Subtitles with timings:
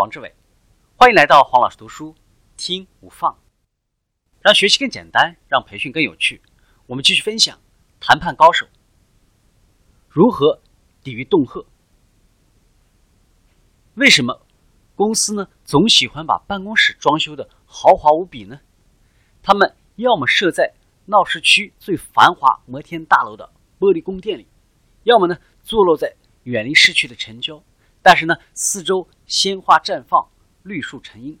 [0.00, 0.34] 黄志伟，
[0.96, 2.14] 欢迎来到黄老师读书
[2.56, 3.38] 听无放，
[4.40, 6.40] 让学习更简单，让培训更有趣。
[6.86, 7.60] 我们继续分享
[8.00, 8.66] 谈判高手
[10.08, 10.62] 如何
[11.02, 11.66] 抵御恫吓。
[13.92, 14.40] 为什么
[14.96, 18.58] 公司呢总喜欢把办公室装修的豪华无比呢？
[19.42, 20.72] 他们要么设在
[21.04, 24.46] 闹市区最繁华摩天大楼的玻璃宫殿里，
[25.02, 27.62] 要么呢坐落在远离市区的城郊。
[28.02, 30.28] 但是呢，四周鲜花绽放，
[30.62, 31.38] 绿树成荫，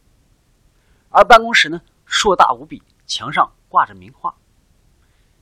[1.08, 4.36] 而办公室呢硕大无比，墙上挂着名画。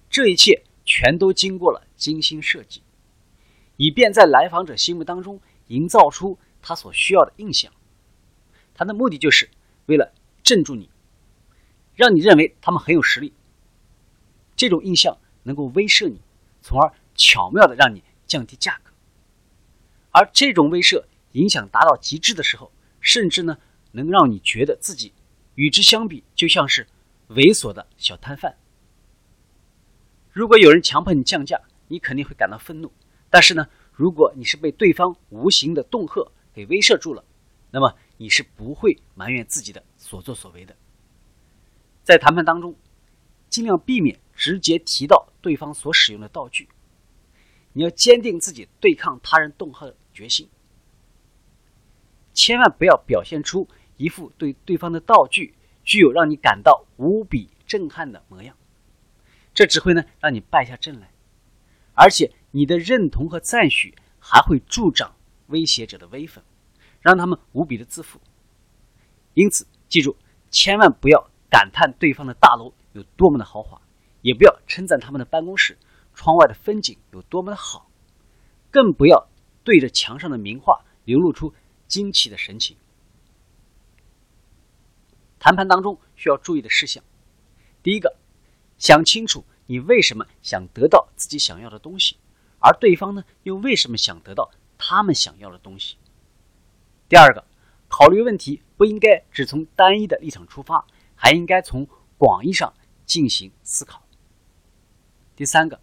[0.08, 2.82] 这一切全都经过了精心设计，
[3.76, 7.72] 以便在来访者心目当中营造出他所需要的印象。
[8.74, 9.50] 他的目的就是
[9.86, 10.88] 为了镇住你，
[11.94, 13.34] 让你认为他们很有实力。
[14.56, 16.20] 这种印象能够威慑你，
[16.62, 18.92] 从而巧妙的让你降低价格。
[20.18, 23.56] 而这种威慑影响达到极致的时候，甚至呢
[23.92, 25.12] 能让你觉得自己
[25.54, 26.88] 与之相比就像是
[27.28, 28.56] 猥琐的小摊贩。
[30.32, 32.88] 如果有人强迫你降价，你肯定会感到愤怒；
[33.30, 37.24] 但是呢，如果你是被对方无形的恫吓给威慑住了，
[37.70, 40.74] 那么你是不会埋怨自己的所作所为的。
[42.02, 42.74] 在谈判当中，
[43.48, 46.68] 尽量避免直接提到对方所使用的道具。
[47.74, 50.48] 你要坚定自己对抗他人恫吓决心，
[52.34, 58.56] 千万不要表现出一副对对方的道具具有让你感到无比震撼的模样，
[59.54, 61.12] 这只会呢让你败下阵来，
[61.94, 65.14] 而且你的认同和赞许还会助长
[65.46, 66.42] 威胁者的威风，
[67.00, 68.20] 让他们无比的自负。
[69.34, 70.16] 因此，记住，
[70.50, 73.80] 千万不要感叹对方的大楼有多么的豪华，
[74.22, 75.78] 也不要称赞他们的办公室。
[76.14, 77.88] 窗外的风景有多么的好，
[78.72, 79.27] 更不要
[79.68, 81.52] 对着墙上的名画流露出
[81.86, 82.74] 惊奇的神情。
[85.38, 87.04] 谈判当中需要注意的事项：
[87.82, 88.16] 第一个，
[88.78, 92.16] 想清楚你为什么想得到自己想要的东西，
[92.60, 95.96] 而对方呢又为什么想得到他们想要的东西；
[97.06, 97.44] 第二个，
[97.88, 101.86] 考虑问题不应该只从单一的立场出发，还应该从
[102.16, 102.72] 广义上
[103.04, 104.00] 进行思考；
[105.36, 105.78] 第三个。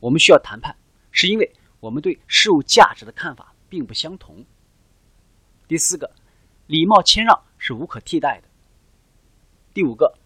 [0.00, 0.76] 我们需要谈判，
[1.12, 1.50] 是因为
[1.82, 4.44] 我们对事物价值的看法并不相同。
[5.66, 6.14] 第四个，
[6.68, 8.48] 礼貌谦让是无可替代的。
[9.74, 10.16] 第五个，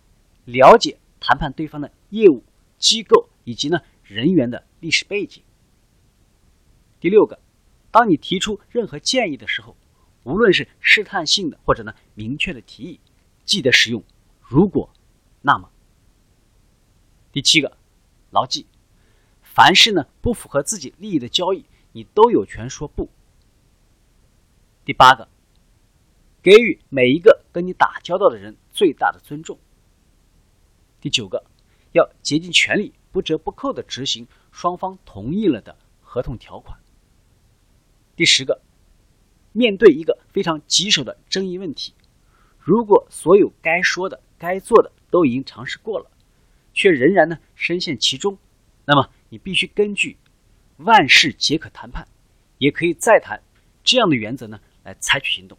[0.45, 2.45] 了解谈判对方的业务、
[2.77, 5.43] 机构以及呢人员的历史背景。
[7.01, 7.41] 第六个，
[7.91, 9.75] 当你提出任何建议的时候，
[10.25, 13.01] 无论是试探性的或者呢明确的提议，
[13.47, 14.05] 记得使用
[14.47, 14.93] “如果
[15.41, 15.71] ”“那么”。
[17.33, 17.79] 第七个，
[18.29, 18.67] 牢记。
[19.57, 23.09] 凡是呢不符合自己利益的交易，你都有权说不。
[24.85, 25.27] 第八个，
[26.43, 29.59] 给予每一个跟你打交道的人最大的尊重。
[31.01, 31.43] 第九个，
[31.93, 36.79] 要竭尽全力、不折不扣的执行双方同意了的合同条款。
[38.15, 38.61] 第十个，
[39.53, 41.95] 面对一个非常棘手的争议问题，
[42.59, 46.11] 如果所有该说的、该做的都已经尝试过了，
[46.75, 48.37] 却仍然呢深陷其中，
[48.85, 49.09] 那么。
[49.29, 50.17] 你必须根据
[50.79, 52.07] “万事皆可谈判，
[52.59, 53.43] 也可以再谈”
[53.83, 55.57] 这样的原则呢来采取行动。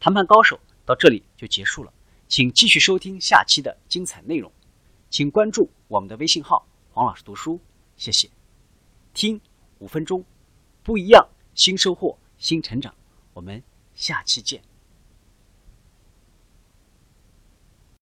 [0.00, 1.92] 谈判高手到这里就结束了，
[2.28, 4.52] 请继续收听下期的精彩内容，
[5.10, 7.60] 请关注我们的微信号“黄老师读书”，
[7.96, 8.28] 谢谢。
[9.14, 9.40] 听
[9.78, 10.24] 五分钟，
[10.84, 12.94] 不一样，新收获，新成长。
[13.32, 13.62] 我们
[13.94, 14.67] 下期见。